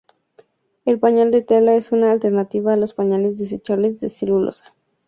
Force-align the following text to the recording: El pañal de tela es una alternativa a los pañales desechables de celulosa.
El 0.83 0.97
pañal 0.97 1.29
de 1.29 1.43
tela 1.43 1.75
es 1.75 1.91
una 1.91 2.11
alternativa 2.11 2.73
a 2.73 2.75
los 2.75 2.95
pañales 2.95 3.37
desechables 3.37 3.99
de 3.99 4.09
celulosa. 4.09 4.73